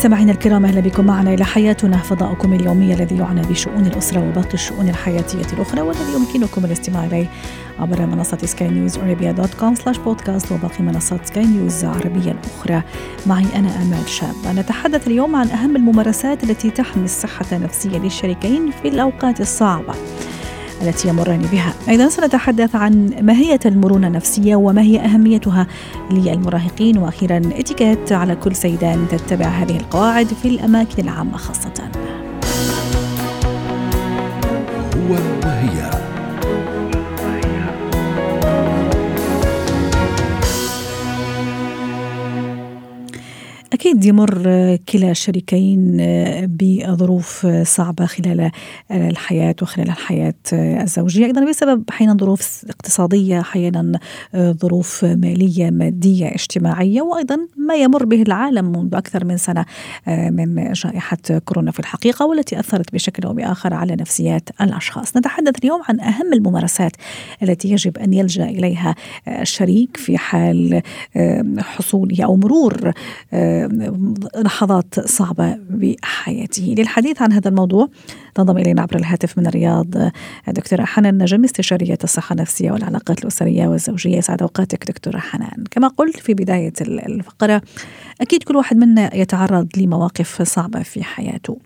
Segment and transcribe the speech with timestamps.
[0.00, 4.88] مستمعينا الكرام أهلا بكم معنا إلى حياتنا فضاؤكم اليومي الذي يعنى بشؤون الأسرة وباقي الشؤون
[4.88, 7.26] الحياتية الأخرى والذي يمكنكم الاستماع إليه
[7.78, 12.82] عبر منصة Sky News Arabia dot com slash podcast وباقي منصات سكاي نيوز العربية الأخرى.
[13.26, 14.34] معي أنا آمال شاب.
[14.46, 19.94] نتحدث اليوم عن أهم الممارسات التي تحمي الصحة النفسية للشريكين في الأوقات الصعبة.
[20.82, 21.74] التي يمران بها.
[21.88, 25.66] أيضا سنتحدث عن ماهية المرونة النفسية وما هي أهميتها
[26.10, 26.98] للمراهقين.
[26.98, 31.90] وأخيرا إتيكيت على كل سيدان تتبع هذه القواعد في الأماكن العامة خاصة.
[34.96, 35.99] هو وهي
[43.80, 44.42] أكيد يمر
[44.88, 45.96] كلا الشريكين
[46.46, 48.50] بظروف صعبة خلال
[48.90, 51.26] الحياة وخلال الحياة الزوجية.
[51.26, 53.98] أيضا بسبب أحيانا ظروف اقتصادية أحيانا
[54.36, 59.64] ظروف مالية مادية اجتماعية وأيضا ما يمر به العالم منذ أكثر من سنة
[60.06, 65.16] من جائحة كورونا في الحقيقة والتي أثرت بشكل أو بآخر على نفسيات الأشخاص.
[65.16, 66.92] نتحدث اليوم عن أهم الممارسات
[67.42, 68.94] التي يجب أن يلجأ إليها
[69.28, 70.82] الشريك في حال
[71.58, 72.92] حصوله أو مرور
[74.36, 76.74] لحظات صعبة بحياته.
[76.78, 77.88] للحديث عن هذا الموضوع
[78.34, 80.10] تنضم إلينا عبر الهاتف من الرياض
[80.48, 84.20] دكتورة حنان نجم استشارية الصحة النفسية والعلاقات الأسرية والزوجية.
[84.20, 85.64] سعد أوقاتك دكتورة حنان.
[85.70, 87.62] كما قلت في بداية الفقرة
[88.20, 91.58] أكيد كل واحد منا يتعرض لمواقف صعبة في حياته.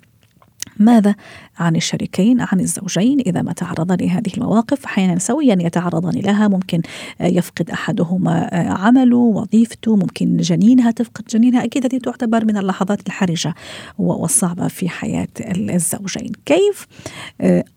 [0.79, 1.15] ماذا
[1.59, 6.49] عن الشريكين عن الزوجين؟ إذا ما تعرضا لهذه المواقف أحيانا سويا يتعرضان لها.
[6.49, 6.83] ممكن
[7.21, 9.97] يفقد أحدهما عمله وظيفته.
[9.97, 11.65] ممكن جنينها تفقد جنينها.
[11.65, 13.55] أكيد هذه تعتبر من اللحظات الحرجة
[13.99, 16.33] والصعبة في حياة الزوجين.
[16.47, 16.87] كيف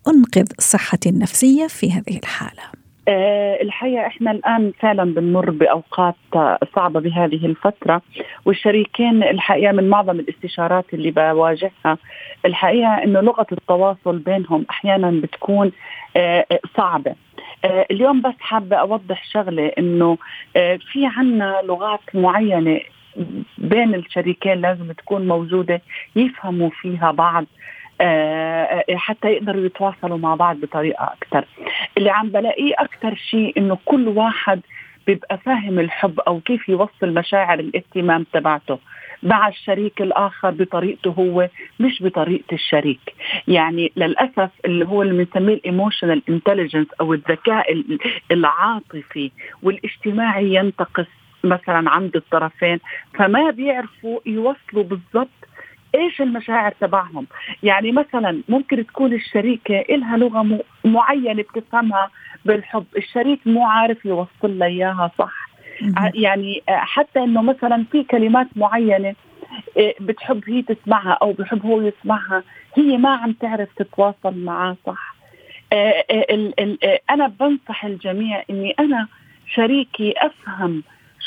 [0.08, 2.77] أنقذ صحتي النفسية في هذه الحالة؟
[3.62, 6.14] الحقيقة إحنا الآن فعلا بنمر بأوقات
[6.76, 8.02] صعبة بهذه الفترة
[8.44, 11.98] والشريكين الحقيقة من معظم الاستشارات اللي بواجهها
[12.44, 15.72] الحقيقة إنه لغة التواصل بينهم أحيانا بتكون
[16.76, 17.14] صعبة.
[17.64, 20.18] اليوم بس حابة أوضح شغلة إنه
[20.92, 22.80] في عنا لغات معينة
[23.58, 25.82] بين الشريكين لازم تكون موجودة
[26.16, 27.44] يفهموا فيها بعض.
[28.96, 31.44] حتى يقدروا يتواصلوا مع بعض بطريقة أكثر.
[31.98, 34.60] اللي عم بلاقيه أكثر شيء إنه كل واحد
[35.06, 38.78] بيبقى فاهم الحب أو كيف يوصل مشاعر الاهتمام تبعته
[39.22, 41.48] مع الشريك الآخر بطريقته هو
[41.80, 43.00] مش بطريقة الشريك.
[43.48, 47.82] يعني للأسف اللي هو اللي بنسميه ال emotional intelligence أو الذكاء
[48.30, 49.30] العاطفي
[49.62, 51.06] والاجتماعي ينتقص
[51.44, 52.78] مثلا عند الطرفين
[53.14, 55.47] فما بيعرفوا يوصلوا بالضبط
[55.94, 57.26] إيش المشاعر تبعهم؟
[57.62, 62.10] يعني مثلا ممكن تكون الشريكة إلها لغة معينة بتفهمها
[62.44, 65.48] بالحب الشريك مو عارف يوصل لها إياها صح.
[66.14, 69.14] يعني حتى إنه مثلا في كلمات معينة
[70.00, 72.42] بتحب هي تسمعها أو بحب هو يسمعها
[72.74, 75.14] هي ما عم تعرف تتواصل معاه صح.
[77.10, 79.06] أنا بنصح الجميع إني أنا
[79.54, 80.82] شريكي أفهم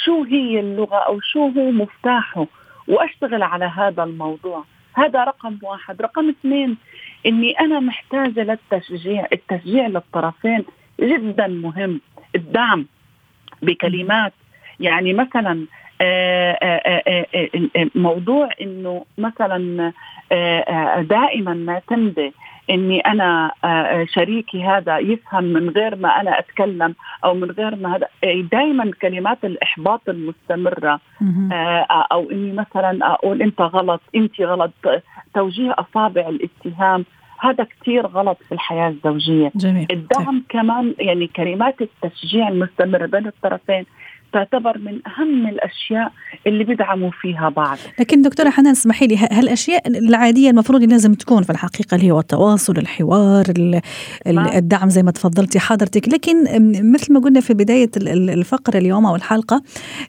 [0.05, 2.45] شو هي اللغة أو شو هو مفتاحه.
[2.91, 4.63] وأشتغل على هذا الموضوع.
[4.93, 6.01] هذا رقم واحد.
[6.01, 6.77] رقم اثنين
[7.25, 10.65] إني أنا محتاجة للتشجيع التشجيع للطرفين
[10.99, 12.01] جدا مهم.
[12.35, 12.85] الدعم
[13.61, 14.33] بكلمات.
[14.79, 15.65] يعني مثلا
[17.95, 19.91] موضوع إنه مثلا
[21.01, 22.31] دائما معتمده
[22.69, 23.51] إني أنا
[24.13, 28.07] شريكي هذا يفهم من غير ما أنا أتكلم أو من غير ما هذا
[28.51, 30.99] دائما كلمات الإحباط المستمرة.
[32.11, 34.71] أو إني مثلا أقول أنت غلط أنت غلط
[35.33, 37.05] توجيه أصابع الاتهام.
[37.39, 39.51] هذا كثير غلط في الحياة الزوجية.
[39.55, 39.87] جميل.
[39.91, 43.85] الدعم كمان يعني كلمات التشجيع المستمرة بين الطرفين.
[44.33, 46.11] تعتبر من أهم الأشياء
[46.47, 47.77] اللي بيدعموا فيها بعض.
[47.99, 52.77] لكن دكتورة حنان اسمحي لي هالأشياء العادية المفروض لازم تكون في الحقيقة اللي هو التواصل
[52.77, 53.43] الحوار
[54.27, 56.09] الدعم زي ما تفضلتي حضرتك.
[56.09, 56.43] لكن
[56.93, 59.63] مثل ما قلنا في بداية الفقرة اليوم أو الحلقة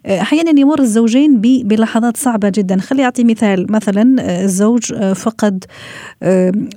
[0.07, 2.81] أحيانا يمر الزوجين بلحظات صعبة جدا.
[2.81, 3.73] خلي أعطي مثال.
[3.73, 5.65] مثلا الزوج فقد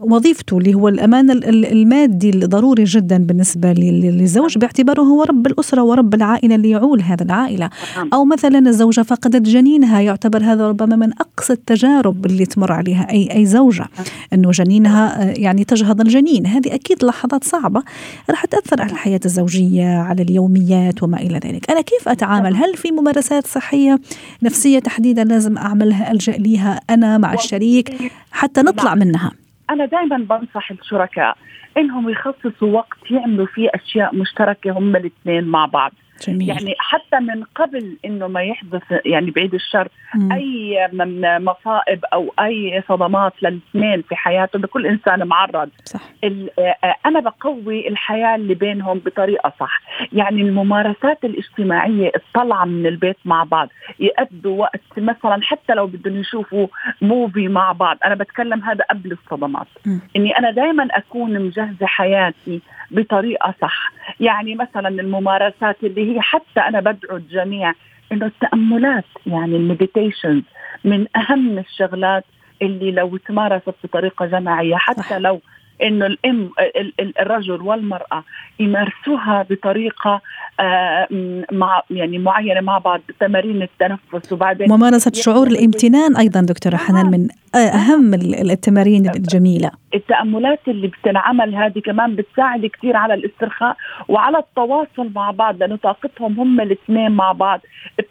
[0.01, 6.55] وظيفته اللي هو الأمان المادي الضروري جدا بالنسبة للزوج باعتباره هو رب الأسرة ورب العائلة
[6.55, 7.69] اللي يعول هذا العائلة
[8.13, 13.29] أو مثلا الزوجة فقدت جنينها يعتبر هذا ربما من أقصى التجارب اللي تمر عليها أي
[13.35, 13.85] أي زوجة.
[14.33, 16.47] أنه جنينها آه، يعني تجهض الجنين.
[16.47, 17.83] هذه أكيد لحظات صعبة
[18.29, 21.71] راح تأثر على الحياة الزوجية على اليوميات وما إلى ذلك.
[21.71, 23.99] أنا كيف أتعامل؟ هل في ممارسات صحية
[24.43, 29.31] نفسية تحديدا لازم أعملها ألجأ ليها أنا مع الشريك حتى نطلع منها؟
[29.69, 31.37] أنا دائما بنصح الشركاء
[31.77, 35.91] إنهم يخصصوا وقت يعملوا فيه أشياء مشتركة هم الاثنين مع بعض.
[36.27, 36.49] جميل.
[36.49, 40.31] يعني حتى من قبل إنه ما يحدث يعني بعيد الشر مم.
[40.31, 46.95] أي من مصائب أو أي صدمات للاثنين في حياتهم لكل إنسان معرض صح ال- آه،
[47.05, 49.81] أنا بقوي الحياة اللي بينهم بطريقة صح
[50.13, 53.69] يعني الممارسات الاجتماعية الطلعة من البيت مع بعض
[53.99, 56.67] يقضوا وقت مثلا حتى لو بدهم يشوفوا
[57.01, 59.99] موفي مع بعض أنا بتكلم هذا قبل الصدمات مم.
[60.15, 62.61] إني أنا دائما أكون مجهزة حياتي
[62.91, 67.73] بطريقة صح يعني مثلا الممارسات اللي هي حتى أنا بدعو الجميع
[68.11, 70.43] إنه التأملات يعني المديتيشنز
[70.83, 72.23] من أهم الشغلات
[72.61, 75.13] اللي لو تمارست بطريقة جماعية حتى صح.
[75.13, 75.41] لو
[75.83, 78.23] إنه الأم ال- ال- الرجل والمرأة
[78.59, 80.21] يمارسوها بطريقة
[80.59, 81.07] آه،
[81.51, 87.27] مع يعني معينة مع بعض بتمارين التنفس وبعدين ممارسة شعور الامتنان أيضا دكتورة حنان من
[87.55, 89.71] أهم ال- التمارين الجميلة.
[89.93, 96.39] التأملات اللي بتنعمل هذه كمان بتساعد كثير على الاسترخاء وعلى التواصل مع بعض لأنه طاقتهم
[96.39, 97.61] هم الاثنين مع بعض.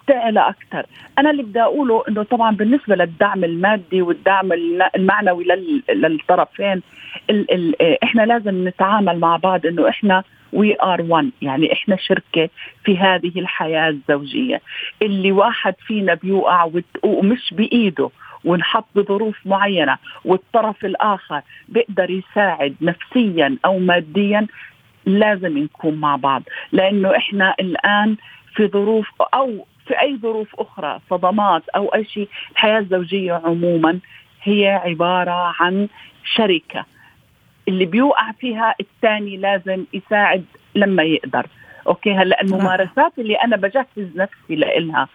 [0.06, 0.86] بتعلى أكثر
[1.18, 4.52] أنا اللي بدي أقوله أنه طبعا بالنسبة للدعم المادي والدعم
[4.96, 6.82] المعنوي لل- للطرفين
[7.30, 10.22] ال ال إحنا لازم نتعامل مع بعض أنه إحنا
[10.52, 12.48] وي ار وان يعني إحنا شركة
[12.84, 14.60] في هذه الحياة الزوجية.
[15.02, 16.70] اللي واحد فينا بيوقع
[17.02, 18.10] ومش بإيده
[18.44, 24.46] ونحط بظروف معينة والطرف الآخر بيقدر يساعد نفسيا أو ماديا
[25.06, 26.42] لازم نكون مع بعض.
[26.72, 28.16] لأنه إحنا الآن
[28.54, 33.98] في ظروف أو في أي ظروف أخرى صدمات أو أي شيء الحياة الزوجية عموما
[34.42, 35.88] هي عبارة عن
[36.24, 36.84] شركة.
[37.68, 40.44] اللي بيوقع فيها الثاني لازم يساعد
[40.74, 41.46] لما يقدر.
[41.86, 45.08] أوكي هلأ الممارسات اللي أنا بجهز نفسي لإلها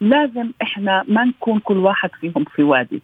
[0.00, 3.02] لازم إحنا ما نكون كل واحد فيهم في وادي.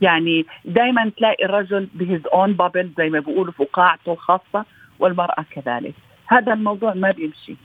[0.00, 4.64] يعني دائما تلاقي الرجل بهز أون بابل زي ما بيقولوا فقاعته الخاصة
[4.98, 5.94] والمرأة كذلك.
[6.26, 7.56] هذا الموضوع ما بيمشي.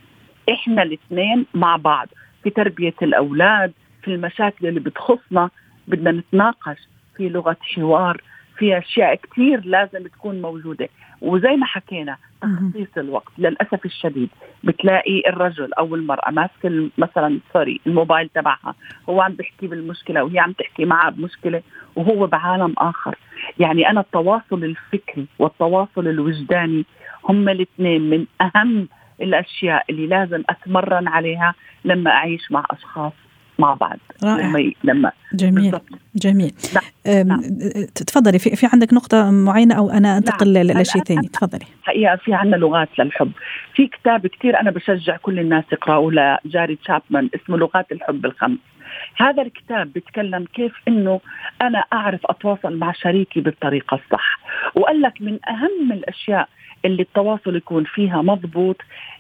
[0.51, 2.07] إحنا الاثنين مع بعض.
[2.43, 3.71] في تربية الأولاد
[4.03, 5.49] في المشاكل اللي بتخصنا
[5.88, 6.77] بدنا نتناقش
[7.17, 8.21] في لغة حوار
[8.57, 10.89] في أشياء كثير لازم تكون موجودة
[11.21, 12.17] وزي ما حكينا.
[12.41, 14.29] تخصيص الوقت للأسف الشديد
[14.63, 18.75] بتلاقي الرجل أو المرأة ماسك الم- مثلا سوري الموبايل تبعها
[19.09, 21.61] هو عم بيحكي بالمشكلة وهي عم تحكي معها بمشكلة
[21.95, 23.15] وهو بعالم آخر
[23.59, 26.85] يعني أنا التواصل الفكري والتواصل الوجداني
[27.29, 28.88] هم الاثنين من أهم
[29.21, 31.55] الأشياء اللي لازم أتمرن عليها
[31.85, 33.13] لما أعيش مع أشخاص
[33.59, 33.97] مع بعض.
[34.23, 34.47] رائع.
[34.47, 35.53] لما ي- لما جميل.
[35.71, 35.89] بالضبط.
[36.15, 36.51] جميل.
[36.75, 37.27] نعم.
[37.27, 37.41] نعم.
[37.95, 40.81] تفضلي في, في عندك نقطة معينة أو أنا أنتقل نعم.
[40.81, 41.65] لشيء أنا- ثاني؟ تفضلي.
[41.83, 43.31] حقيقة في عنا لغات للحب.
[43.75, 46.11] في كتاب كثير أنا بشجع كل الناس يقرأوه
[46.45, 48.57] لجاري تشابمان اسمه لغات الحب الخمس.
[49.17, 51.19] هذا الكتاب بيتكلم كيف إنه
[51.61, 54.39] أنا أعرف أتواصل مع شريكي بالطريقة الصح.
[54.75, 56.49] وقال لك من أهم الأشياء
[56.85, 58.77] اللي التواصل يكون فيها مضبوط.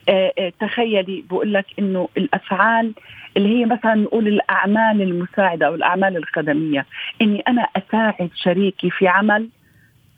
[0.09, 2.93] آه، آه، تخيلي بقول لك إنه الأفعال
[3.37, 6.85] اللي هي مثلا نقول الأعمال المساعدة أو الأعمال الخدمية
[7.21, 9.49] إني أنا أساعد شريكي في عمل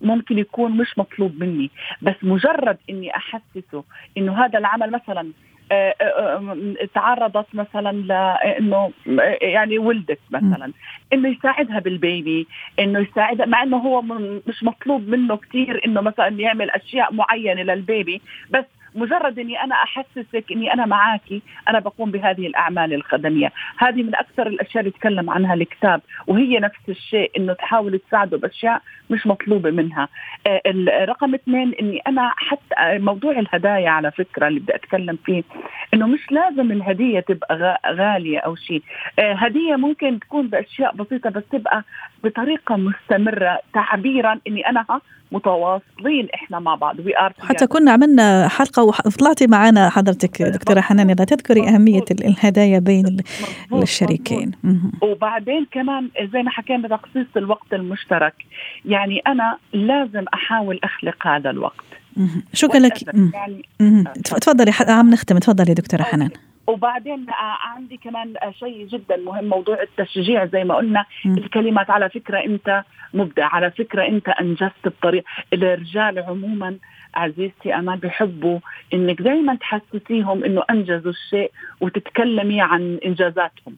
[0.01, 1.69] ممكن يكون مش مطلوب مني
[2.01, 3.83] بس مجرد إني أحسسه
[4.17, 5.31] إنه هذا العمل مثلا
[6.93, 10.71] تعرضت مثلا لأنه آه، يعني ولدت مثلا
[11.13, 12.47] إنه يساعدها بالبيبي
[12.79, 14.01] إنه يساعدها مع إنه هو
[14.47, 20.45] مش مطلوب منه كثير إنه مثلا يعمل أشياء معينة للبيبي بس مجرد إني أنا أحسسك
[20.51, 23.51] إني أنا معاكي أنا بقوم بهذه الأعمال الخدمية.
[23.77, 28.81] هذه من أكثر الأشياء اللي يتكلم عنها الكتاب وهي نفس الشيء إنه تحاول تساعده بأشياء
[29.09, 30.07] مش مطلوبة منها.
[30.47, 35.43] آه، الرقم اثنين إني أنا حتى موضوع الهدايا على فكرة اللي بدي أتكلم فيه
[35.93, 38.83] إنه مش لازم الهدية تبقى غا- غالية أو شيء.
[39.19, 41.83] آه، هدية ممكن تكون بأشياء بسيطة بس تبقى
[42.23, 43.59] بطريقة مستمرة.
[43.73, 44.85] تعبيرا إني أنا
[45.31, 46.99] متواصلين إحنا مع بعض.
[46.99, 52.25] وي ار حتى كنا عملنا حلقة وطلعتي معنا حضرتك دكتورة حنان إذا تذكري أهمية ال-
[52.25, 53.23] الهدايا بين ال-
[53.81, 54.51] الشريكين.
[55.01, 58.33] وبعدين كمان زي ما حكينا تخصيص الوقت المشترك.
[58.85, 61.85] يعني أنا لازم أحاول أخلق هذا الوقت.
[62.53, 63.03] شكرا لك.
[63.33, 63.65] يعني
[64.23, 65.37] تفضلي عم نختم.
[65.37, 66.29] تفضلي دكتورة حنان.
[66.67, 71.05] وبعدين عندي كمان شيء جدا مهم موضوع التشجيع زي ما قلنا.
[71.25, 76.77] الكلمات على فكرة أنت مبدع على فكرة أنت أنجزت بطريقة الرجال عموما
[77.15, 78.59] عزيزتي امال بحبوا
[78.93, 81.51] إنك دائما تحسسيهم إنه أنجزوا الشيء
[81.81, 83.75] وتتكلمي عن إنجازاتهم.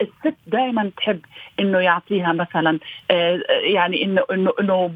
[0.00, 1.20] الست دائما تحب
[1.60, 2.78] إنه يعطيها مثلا
[3.10, 3.40] آه،
[3.74, 4.90] يعني إنه إنه إنه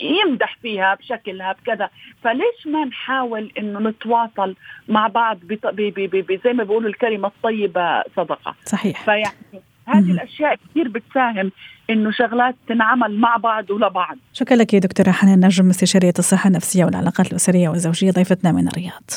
[0.00, 1.90] يمدح فيها بشكلها بكذا.
[2.22, 4.56] فليش ما نحاول إنه نتواصل
[4.88, 5.38] مع بعض
[6.44, 9.04] زي ما بيقولوا الكلمة الطيبة صدقة؟ صحيح.
[9.04, 9.34] فيعني
[9.86, 11.52] هذه الأشياء كثير بتساهم
[11.90, 14.16] إنه شغلات تنعمل مع بعض ولبعض.
[14.32, 19.10] شكرا لك يا دكتورة حنان نجم استشارية الصحة النفسية والعلاقات الأسرية والزوجية ضيفتنا من الرياض.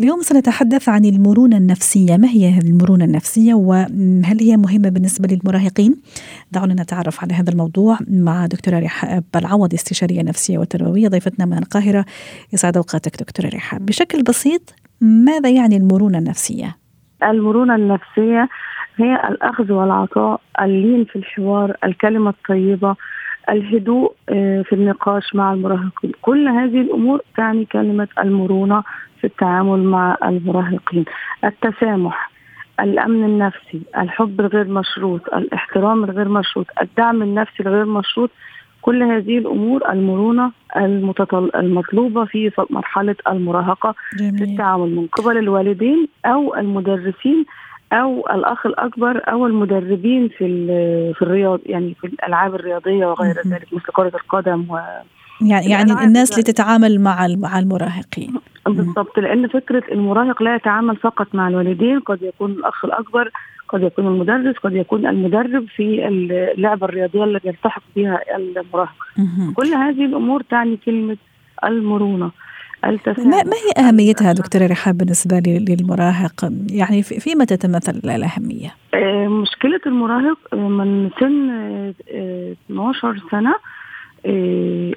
[0.00, 2.16] اليوم سنتحدث عن المرونة النفسية.
[2.16, 5.96] ما هي المرونة النفسية وهل هي مهمة بالنسبة للمراهقين؟
[6.52, 12.04] دعونا نتعرف على هذا الموضوع مع دكتورة رحاب العوض استشارية نفسية وتربوية ضيفتنا من القاهرة.
[12.52, 16.76] يسعد أوقاتك دكتورة رحاب بشكل بسيط ماذا يعني المرونة النفسية؟
[17.22, 18.48] المرونة النفسية
[18.96, 22.96] هي الأخذ والعطاء اللين في الحوار الكلمة الطيبة
[23.50, 28.82] الهدوء آه، في النقاش مع المراهقين كل هذه الأمور تعني كلمة المرونة
[29.20, 31.04] في التعامل مع المراهقين
[31.44, 32.30] التسامح
[32.80, 38.30] الأمن النفسي الحب الغير مشروط الاحترام الغير مشروط الدعم النفسي الغير مشروط
[38.82, 41.50] كل هذه الأمور المرونة المتطل...
[41.54, 44.38] المطلوبة في مرحلة المراهقة جميل.
[44.38, 47.44] في التعامل من قبل الوالدين أو المدرسين
[47.92, 50.46] أو الأخ الأكبر أو المدربين في
[51.14, 54.78] في الرياض يعني في الألعاب الرياضية وغير ذلك مثل كرة القدم و
[55.40, 58.34] يعني يعني الناس اللي تتعامل مع مع المراهقين.
[58.66, 63.30] بالضبط لأن فكرة المراهق لا يتعامل فقط مع الوالدين قد يكون الأخ الأكبر
[63.68, 68.94] قد يكون المدرس قد يكون المدرب في اللعبة الرياضية اللي يلتحق بها المراهق.
[69.54, 71.16] كل هذه الأمور تعني كلمة
[71.64, 72.30] المرونة.
[72.84, 80.38] ما, ما هي أهميتها دكتورة رحاب بالنسبة للمراهق؟ يعني فيما تتمثل الأهمية؟ آه، مشكلة المراهق
[80.52, 81.50] آه، من سن
[82.70, 83.54] 12 آه، سنة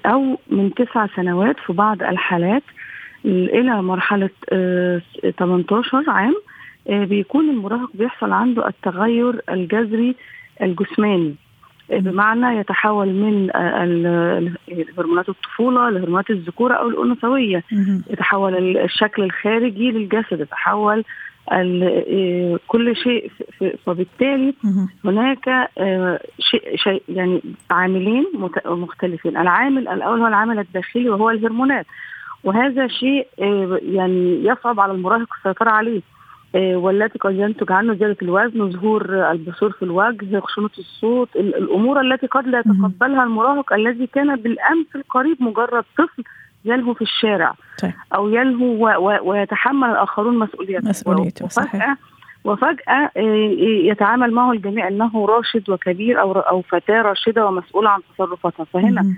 [0.06, 2.64] أو من تسع سنوات في بعض الحالات
[3.26, 4.30] إلى مرحلة
[5.40, 6.36] 18 آه، عام
[6.90, 10.16] بيكون المراهق بيحصل عنده التغير الجذري
[10.62, 11.36] الجسماني.
[11.92, 13.50] بمعنى يتحول من
[14.98, 17.64] هرمونات الطفولة لهرمونات الذكورة أو الأنثوية.
[18.10, 21.04] يتحول الشكل الخارجي للجسد يتحول
[22.68, 23.32] كل شيء
[23.86, 24.54] فبالتالي
[25.06, 25.70] هناك
[26.40, 28.26] شيء, شيء يعني عاملين
[28.66, 29.38] مختلفين.
[29.38, 31.86] العامل الأول هو العامل الداخلي وهو الهرمونات.
[32.44, 35.98] وهذا شيء آه، يعني يصعب على المراهق السيطرة عليه.
[35.98, 36.21] آه،
[36.56, 42.48] والتي قد ينتج عنه زيادة الوزن وظهور البثور في الوجه خشونة الصوت الأمور التي قد
[42.48, 46.24] لا يتقبلها المراهق الذي كان بالأمس القريب مجرد طفل
[46.66, 47.94] يلهو في الشارع طيب.
[48.16, 48.98] أو يلهو
[49.30, 50.90] ويتحمل الآخرون مسؤوليته.
[50.90, 51.98] مسؤوليته وفجأة
[52.44, 53.22] وفجأة آه،
[53.84, 58.64] يتعامل معه الجميع أنه راشد وكبير أو أو فتاة راشدة ومسؤولة عن تصرفاتها.
[58.64, 59.16] فهنا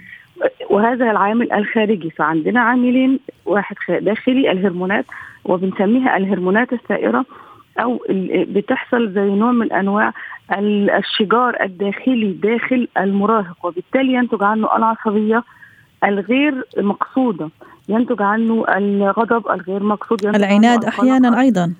[0.69, 2.09] وهذا العامل الخارجي.
[2.09, 5.05] فعندنا عاملين واحد داخلي الهرمونات
[5.45, 7.25] وبنسميها الهرمونات الثائرة
[7.79, 10.13] أو بتحصل زي نوع من أنواع
[10.97, 13.65] الشجار الداخلي داخل المراهق.
[13.65, 15.43] وبالتالي ينتج عنه العصبية
[16.03, 17.49] الغير مقصودة.
[17.89, 20.25] ينتج عنه الغضب الغير مقصود.
[20.25, 21.73] العناد أحيانا أيضا.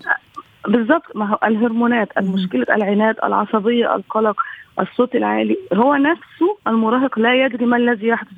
[0.68, 1.16] بالضبط.
[1.16, 4.42] ما هو الهرمونات المشكلة العناد العصبية القلق.
[4.80, 5.58] الصوت العالي.
[5.74, 8.32] هو نفسه المراهق لا يدري ما الذي يحدث.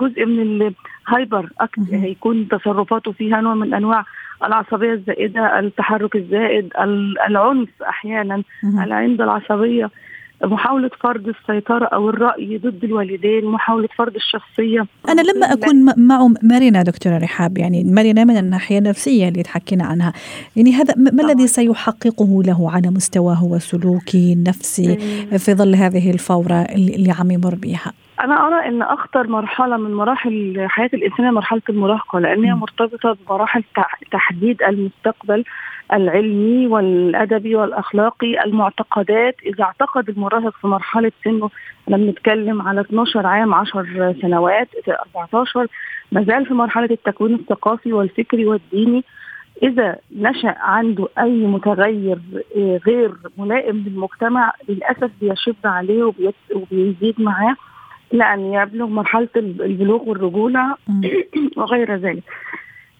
[0.00, 0.72] جزء من
[1.08, 1.48] الهايبر
[1.92, 4.04] هيكون تصرفاته فيها نوع من أنواع
[4.44, 6.72] العصبية الزائدة التحرك الزائد
[7.28, 9.90] العنف أحيانا العند العصبية.
[10.42, 14.86] محاولة فرض السيطرة أو الرأي ضد الوالدين محاولة فرض الشخصية.
[15.08, 20.12] أنا لما أكون معه مرنة دكتورة رحاب يعني مرنة من الناحية النفسية اللي تحكينا عنها.
[20.56, 24.96] يعني هذا ما الذي سيحققه له على مستواه وسلوكي النفسي
[25.38, 30.66] في ظل هذه الفورة اللي عم يمر بها أنا أرى أن أخطر مرحلة من مراحل
[30.68, 33.64] حياة الإنسان مرحلة المراهقة لأنها مرتبطة بمراحل
[34.12, 35.44] تحديد المستقبل.
[35.92, 39.36] العلمي والأدبي والأخلاقي المعتقدات.
[39.46, 41.50] إذا اعتقد المراهق في مرحلة سنه
[41.84, 45.66] إحنا بنتكلم على 12 عام 10 سنوات 14
[46.12, 49.04] ما زال في مرحلة التكوين الثقافي والفكري والديني.
[49.62, 52.18] إذا نشأ عنده أي متغير
[52.56, 56.12] آه، غير ملائم للمجتمع للأسف بيشب عليه
[56.54, 57.56] وبيزيد معاه
[58.14, 60.76] إلى أن يبلغ مرحلة البلوغ والرجولة.
[61.56, 62.22] وغير ذلك.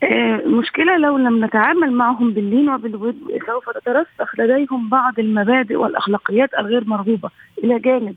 [0.02, 3.16] المشكلة لو لم نتعامل معهم باللين وبالود
[3.47, 7.30] سوف تترسخ لديهم بعض المبادئ والأخلاقيات الغير مرغوبة.
[7.64, 8.14] إلى جانب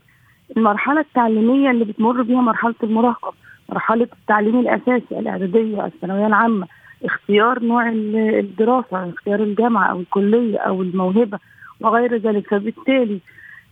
[0.56, 3.32] المرحلة التعليمية اللي بتمر بها مرحلة المراهقة
[3.68, 6.66] مرحلة التعليم الأساسي الإعدادية الثانوية العامة
[7.04, 11.38] اختيار نوع الدراسة اختيار الجامعة أو الكلية أو الموهبة
[11.80, 12.48] وغير ذلك.
[12.48, 13.20] فبالتالي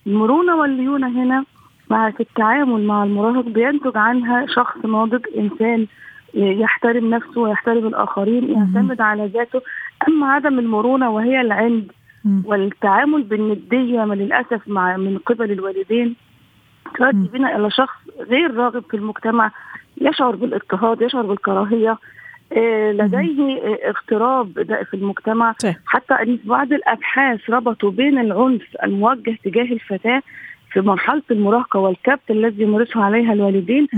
[0.06, 1.44] المرونة والليونة هنا
[1.90, 5.86] مع في التعامل مع المراهق بينتج عنها شخص ناضج إنسان
[6.34, 9.60] يحترم نفسه ويحترم الآخرين يعتمد على ذاته.
[10.08, 11.92] أما عدم المرونة وهي العند
[12.44, 16.16] والتعامل بالندية للأسف مع من قبل الوالدين
[16.96, 19.50] تؤدي بنا إلى شخص غير راغب في المجتمع
[20.00, 21.98] يشعر بالاضطهاد يشعر بالكراهية.
[22.56, 23.58] آه، لديه
[23.88, 24.52] اغتراب
[24.90, 25.54] في المجتمع.
[25.86, 30.22] حتى إن بعض الأبحاث ربطوا بين العنف الموجه تجاه الفتاة
[30.72, 33.88] في مرحلة المراهقة والكبت الذي يمارسه عليها الوالدين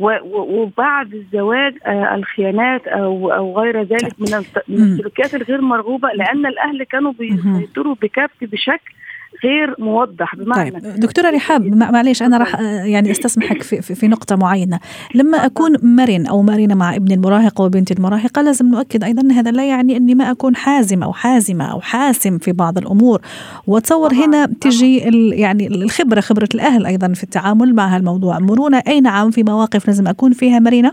[0.00, 7.12] وبعد الزواج آه، الخيانات أو أو غير ذلك من السلوكيات الغير مرغوبة لأن الأهل كانوا
[7.12, 8.94] بيسيطروا بكبت بشكل
[9.44, 14.80] غير موضح بمعنى طيب دكتورة رحاب معليش أنا راح يعني أستسمحك في, في نقطة معينة.
[15.14, 19.50] لما أكون مرن أو مرنة مع ابني المراهق وبنتي المراهقة لازم نؤكد أيضا إن هذا
[19.50, 23.20] لا يعني إني ما أكون حازم أو حازمة أو حاسم في بعض الأمور.
[23.66, 24.98] وأتصور هنا تجي
[25.40, 28.38] يعني الخبرة خبرة الأهل أيضا في التعامل مع هالموضوع.
[28.38, 30.92] مرونة اي نعم في مواقف لازم أكون فيها مرنة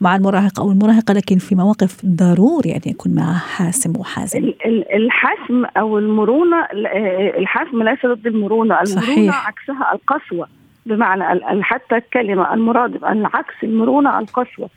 [0.00, 4.52] مع المراهق أو المراهقة؟ لكن في مواقف ضروري يعني يكون معها حاسم وحازم.
[4.94, 6.56] الحسم أو المرونة
[7.38, 9.46] الحسم ليس ضد المرونة، المرونة صحيح.
[9.46, 10.48] عكسها القسوة
[10.86, 14.70] بمعنى حتى الكلمة المرادف العكس المرونة القسوة.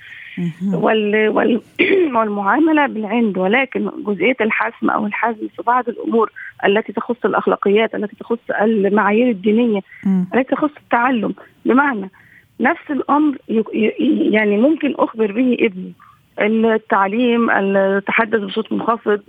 [0.74, 1.62] وال وال
[2.16, 6.32] والمعاملة بالعند ولكن جزئية الحسم أو الحزم في بعض الأمور
[6.66, 9.82] التي تخص الأخلاقيات التي تخص المعايير الدينية
[10.34, 11.34] التي تخص التعلم.
[11.66, 12.10] بمعنى
[12.60, 13.38] نفس الأمر
[14.32, 15.94] يعني ممكن أخبر به ابني.
[16.42, 19.22] التعليم التحدث بصوت منخفض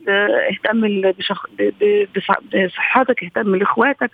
[0.50, 1.12] اهتم
[2.54, 4.10] بصحتك اهتم لإخواتك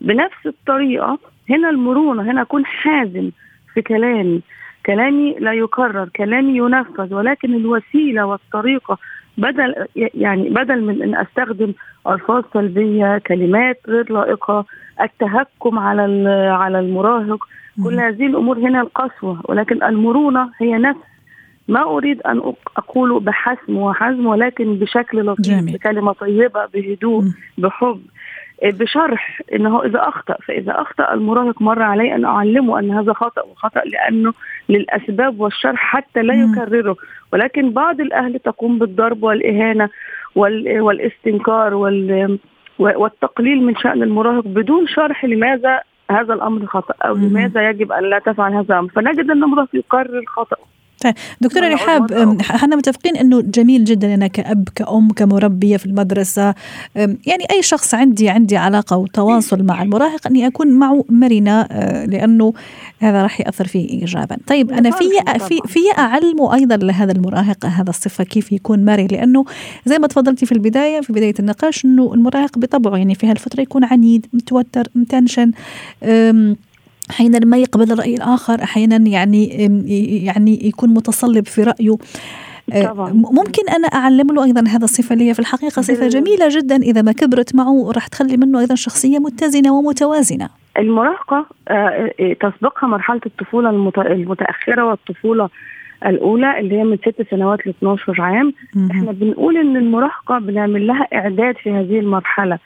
[0.00, 1.18] بنفس الطريقة.
[1.50, 3.30] هنا المرونة هنا اكون حازم
[3.74, 4.40] في كلامي.
[4.86, 8.98] كلامي لا يكرر كلامي ينفذ ولكن الوسيلة والطريقة
[9.38, 11.72] بدل يعني بدل من أن أستخدم
[12.08, 14.64] ألفاظ سلبية كلمات غير لائقة
[15.00, 17.44] التهكم على على المراهق
[17.84, 19.40] كل هذه الأمور هنا القسوة.
[19.44, 21.00] ولكن المرونة هي نفس
[21.68, 27.34] ما أريد أن أقول بحسم وحزم ولكن بشكل لطيف بكلمة طيبة بهدوء م.
[27.58, 28.00] بحب.
[28.62, 33.80] بشرح إنه إذا أخطأ فإذا أخطأ المراهق مر علي أن أعلمه أن هذا خطأ وخطأ
[33.80, 34.32] لأنه
[34.68, 36.96] للأسباب والشرح حتى لا يكرره.
[37.32, 39.88] ولكن بعض الأهل تقوم بالضرب والإهانة
[40.36, 41.74] والاستنكار
[42.78, 48.18] والتقليل من شأن المراهق بدون شرح لماذا هذا الأمر خطأ أو لماذا يجب أن لا
[48.18, 48.88] تفعل هذا الأمر.
[48.88, 50.73] فنجد أن المراهق يكرر الخطا طيب
[51.40, 56.54] دكتورة رحاب إحنا متفقين إنه جميل جدا أنا كاب كأم كمربية في المدرسة.
[56.96, 62.52] يعني أي شخص عندي عندي علاقة وتواصل مع المراهق أني أكون معه مرنة أه، لأنه
[62.98, 64.36] هذا راح يأثر فيه ايجابا.
[64.46, 65.04] طيب أنا في
[65.38, 69.44] في في اعلمه أيضا لهذا المراهق هذا الصفة كيف يكون مرن لأنه
[69.86, 73.84] زي ما تفضلتي في البداية في بداية النقاش إنه المراهق بطبعه يعني في هالفترة يكون
[73.84, 75.52] عنيد متوتر متنشن.
[77.10, 79.46] أحيانا ما يقبل الرأي الآخر أحيانا يعني
[80.24, 81.96] يعني يكون متصلب في رأيه.
[82.72, 83.12] آه، طبعا.
[83.12, 86.76] ممكن أنا اعلم له أيضا هذا الصفه اللي هي في الحقيقة صفة جميلة جدا.
[86.76, 90.48] إذا ما كبرت معه راح تخلي منه أيضا شخصية متزنة ومتوازنة.
[90.78, 95.48] المراهقة آه، آه، تسبقها مرحلة الطفولة المتأخرة والطفولة
[96.06, 98.52] الأولى اللي هي من ست سنوات ل 12 عام.
[98.90, 102.58] إحنا بنقول إن المراهقة بنعمل لها إعداد في هذه المرحلة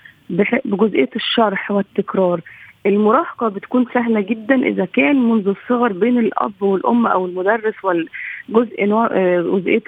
[0.64, 2.40] بجزئية الشرح والتكرار.
[2.86, 9.40] المراهقة بتكون سهلة جدا إذا كان منذ الصغر بين الأب والأم أو المدرس والجزء آه،
[9.40, 9.82] جزئية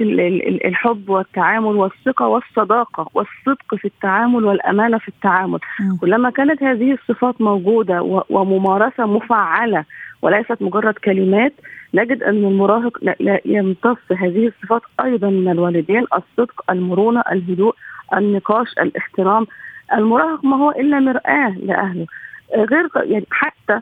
[0.64, 5.59] الحب والتعامل والثقة والصداقة والصدق في التعامل والأمانة في التعامل.
[6.00, 9.85] كلما كانت هذه الصفات موجودة وممارسة مفعلة
[10.22, 11.53] وليست مجرد كلمات
[11.94, 17.74] نجد أن المراهق لا يمتص هذه الصفات أيضا من الوالدين الصدق المرونة الهدوء
[18.16, 19.46] النقاش الاحترام.
[19.94, 22.07] المراهق ما هو إلا مرآة لأهله.
[22.54, 23.80] غير يعني حتى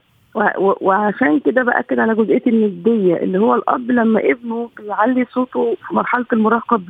[0.58, 6.26] وعشان كده باكد على جزئيه النديه اللي هو الأب لما ابنه بيعلي صوته في مرحلة
[6.32, 6.80] المراهقة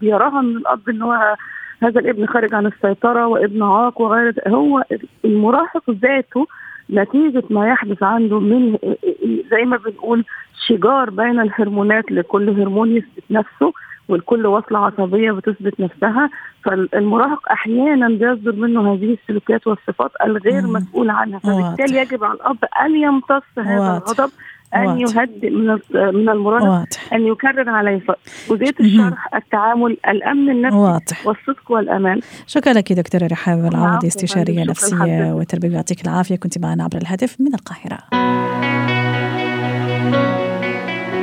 [0.00, 1.36] بيراها من الأب إن هو
[1.82, 4.84] هذا الابن خارج عن السيطرة وابن عاق وغير هو
[5.24, 6.46] المراهق ذاته
[6.90, 8.78] نتيجة ما يحدث عنده من
[9.50, 10.24] زي ما بنقول
[10.66, 13.72] شجار بين الهرمونات لكل هرمون يثبت نفسه.
[14.08, 16.30] والكل وصلة عصبية بتثبت نفسها
[16.64, 20.72] فالمراهق أحيانا بيصدر منه هذه السلوكيات والصفات الغير مم.
[20.72, 24.30] مسؤول عنها فبالتالي يجب على الأب أن يمتص هذا الغضب
[24.74, 25.16] أن واضح.
[25.16, 28.00] يهدئ من من المراهق أن يكرر عليه.
[28.50, 31.26] جزئيه الشرح التعامل الأمن النفسي واضح.
[31.26, 32.20] والصدق والأمان.
[32.46, 35.32] شكرا لك دكتورة رحاب العوضي استشارية نفسية.
[35.32, 35.68] وتربية.
[35.68, 36.36] يعطيك العافية.
[36.36, 37.98] كنت معنا عبر الهاتف من القاهرة.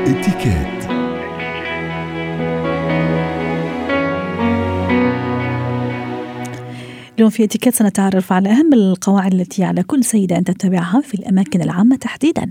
[0.08, 0.85] اتكات.
[7.15, 11.62] اليوم في اتيكيت سنتعرف على أهم القواعد التي على كل سيدة أن تتبعها في الأماكن
[11.62, 12.47] العامة تحديدا.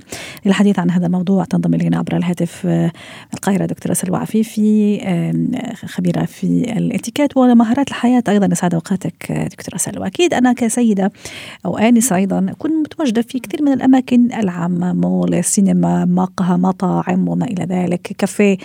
[0.47, 2.93] للحديث عن هذا الموضوع تنضم إلينا عبر الهاتف آه،
[3.35, 5.51] القاهرة دكتورة سلوى عفيفي آم،
[5.87, 6.47] خبيرة في
[6.77, 10.07] الاتيكيت ومهارات الحياة أيضا يسعد أوقاتك آه، دكتورة سلوى.
[10.07, 11.13] أكيد أنا كسيدة
[11.67, 17.45] أو آنسة أيضا أكون متواجدة في كثير من الأماكن العامة مول سينما مقهى مطاعم وما
[17.45, 18.53] إلى ذلك كافيه.
[18.55, 18.59] آه،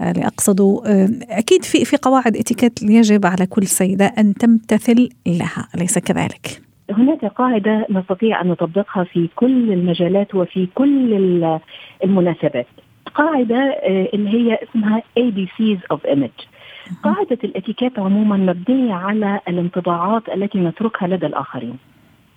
[0.00, 5.68] اللي أقصده آه، أكيد في في قواعد إتيكيت يجب على كل سيدة أن تمتثل لها
[5.74, 11.60] أليس كذلك؟ هناك قاعدة نستطيع أن نطبقها في كل المجالات وفي كل ال-
[12.04, 12.66] المناسبات.
[13.14, 16.46] قاعدة آه، اللي هي اسمها ABCs of Image.
[17.04, 21.76] قاعدة الإتيكيت عموما مبنية على الانطباعات التي نتركها لدى الآخرين.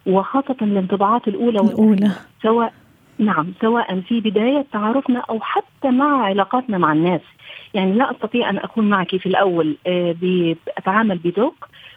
[0.08, 1.60] وخاصة الانطباعات الأولى.
[1.60, 2.12] الأولى.
[2.44, 2.74] سواء
[3.20, 7.22] نعم سواء في بداية تعارفنا أو حتى مع علاقاتنا مع الناس.
[7.78, 10.16] يعني لا أستطيع أن أكون معك في الأول آه،
[10.78, 11.56] أتعامل بذوق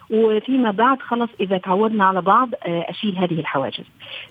[0.09, 3.83] وفيما بعد خلص إذا تعودنا على بعض آه، أشيل هذه الحواجز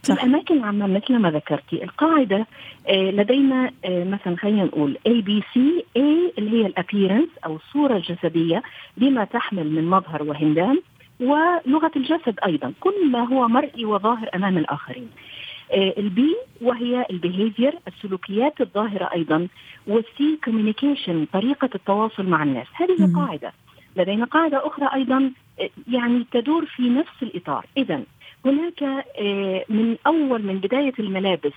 [0.03, 0.15] في صح.
[0.15, 2.47] الأماكن العامة مثل ما ذكرتي القاعدة
[2.89, 5.59] آه، لدينا مثلا خلينا نقول A B C
[5.99, 8.63] A اللي هي ال appearance أو الصورة الجسدية
[8.97, 10.83] بما تحمل من مظهر وهندام
[11.21, 17.18] ولغة الجسد أيضا كل ما هو مرئي وظاهر أمام الآخرين آه، ال B وهي ال
[17.18, 19.49] behavior السلوكيات الظاهرة أيضا
[19.87, 22.67] وال C communication طريقة التواصل مع الناس.
[22.75, 23.17] هذه مم.
[23.17, 23.53] قاعدة.
[23.97, 27.67] لدينا قاعدة أخرى أيضا آه، يعني تدور في نفس الإطار.
[27.77, 28.03] إذا
[28.47, 31.53] هناك آه، من أول من بداية الملابس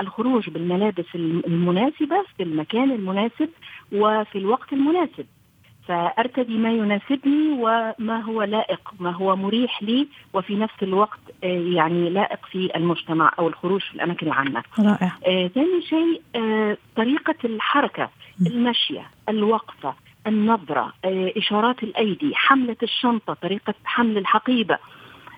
[0.00, 3.48] الخروج بالملابس الم- المناسبة في المكان المناسب
[3.92, 5.26] وفي الوقت المناسب.
[5.88, 12.10] فأرتدي ما يناسبني وما هو لائق ما هو مريح لي وفي نفس الوقت آه، يعني
[12.10, 14.62] لائق في المجتمع أو الخروج في الأماكن العامة.
[14.78, 15.12] رائع.
[15.26, 18.46] آه، ثاني شيء آه، طريقة الحركة م.
[18.46, 19.94] المشية الوقفة
[20.26, 24.78] النظرة آه، إشارات الأيدي حملة الشنطة طريقة حمل الحقيبة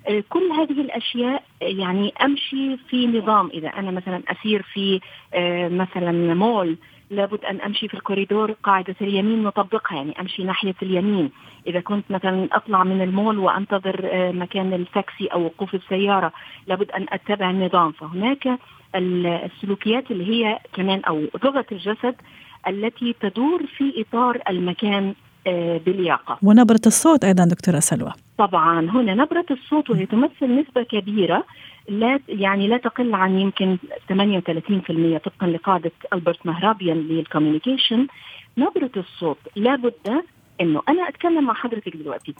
[0.08, 3.50] آه، كل هذه الأشياء آه، يعني أمشي في نظام.
[3.54, 5.00] إذا أنا مثلا أسير في
[5.70, 6.76] مثلا مول
[7.10, 11.30] لابد أن أمشي في الكوريدور قاعدة اليمين نطبقها يعني أمشي ناحية اليمين.
[11.66, 16.32] إذا كنت مثلا أطلع من المول وأنتظر آه، مكان التاكسي أو وقوف السيارة
[16.66, 17.92] لابد أن أتبع النظام.
[17.92, 18.46] فهناك
[18.94, 22.14] ال- السلوكيات اللي هي كمان أو لغة الجسد
[22.68, 25.14] التي تدور في إطار المكان
[25.46, 26.38] آه، بلياقه.
[26.42, 28.12] ونبرة الصوت أيضا دكتورة سلوى.
[28.38, 31.44] طبعا هنا نبرة الصوت وهي تمثل نسبة كبيرة
[31.88, 38.06] لا يعني لا تقل عن يمكن 38% طبقا لقاعدة ألبرت مهرابيان للكوميونيكيشن
[38.58, 40.22] نبرة الصوت لابد
[40.60, 42.34] إنه أنا أتكلم مع حضرتك دلوقتي.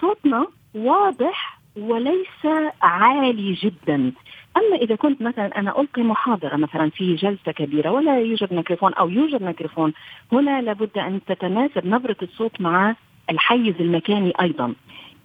[0.00, 2.46] صوتنا واضح وليس
[2.82, 4.12] عالي جدا.
[4.56, 9.08] أما إذا كنت مثلا أنا ألقي محاضرة مثلا في جلسة كبيرة ولا يوجد ميكروفون أو
[9.08, 9.92] يوجد ميكروفون
[10.32, 12.94] هنا لابد أن تتناسب نبرة الصوت مع
[13.30, 14.74] الحيز المكاني أيضا.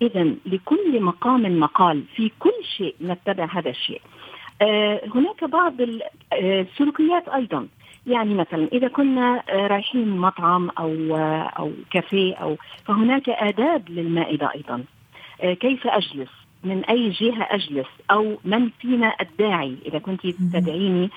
[0.02, 4.02] إذا لكل مقام مقال في كل شيء نتبع هذا الشيء.
[4.62, 7.68] آه هناك بعض ال- آه، السلوكيات أيضا.
[8.08, 11.16] يعني مثلا إذا كنا آه، رايحين مطعم أو
[11.60, 14.84] أو كافيه أو فهناك آداب للمائدة أيضا.
[15.42, 16.30] كيف أجلس؟
[16.64, 21.10] من أي جهة أجلس؟ أو من فينا الداعي؟ إذا كنت تدعيني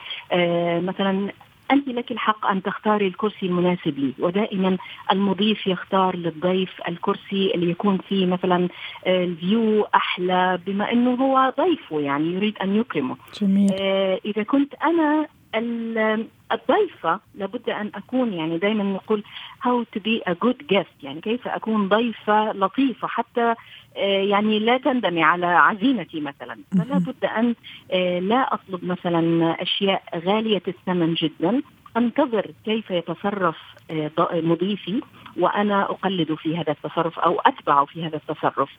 [0.82, 1.32] مثلا
[1.72, 4.76] أنت لك الحق أن تختاري الكرسي المناسب لي ودائما
[5.12, 8.68] المضيف يختار للضيف الكرسي اللي يكون فيه مثلا
[9.06, 13.16] آه، الفيو أحلى بما إنه هو ضيفه يعني يريد أن يكرمه.
[13.40, 13.70] جميل.
[13.80, 19.24] آه، إذا كنت ال- الضيفة لابد أن أكون يعني دائما نقول
[19.64, 23.54] how to be a good guest يعني كيف أكون ضيفة لطيفة حتى
[23.96, 26.58] آه، يعني لا تندمي على عزيمتي مثلا.
[26.72, 27.54] فلا بد أن
[27.92, 31.62] آه، لا أطلب مثلا أشياء غالية الثمن جدا.
[31.96, 33.56] أنتظر كيف يتصرف
[33.90, 35.00] آه، مضيفي
[35.36, 38.70] وأنا أقلد في هذا التصرف أو أتبع في هذا التصرف.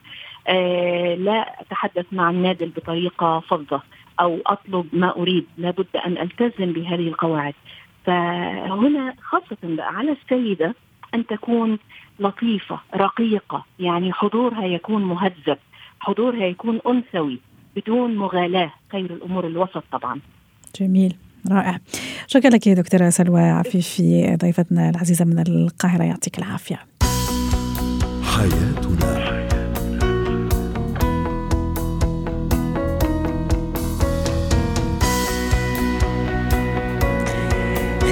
[1.18, 3.82] لا أتحدث مع النادل بطريقة فظة.
[4.20, 5.46] أو أطلب ما أريد.
[5.58, 7.54] لابد أن ألتزم بهذه القواعد.
[8.06, 10.76] فهنا خاصة بقى على السيدة
[11.14, 11.80] أن تكون
[12.20, 13.66] لطيفة رقيقة.
[13.80, 15.58] يعني حضورها يكون مهذب.
[16.00, 17.40] حضورها يكون أنثوي
[17.76, 18.72] بدون مغالاة.
[18.92, 20.20] خير الأمور الوسط طبعا.
[20.80, 21.16] جميل.
[21.52, 21.78] رائع.
[22.28, 26.04] شكرا لك يا دكتورة سلوى عفيفي ضيفتنا العزيزة من القاهرة.
[26.04, 26.80] يعطيك العافية.
[28.24, 28.91] حياتنا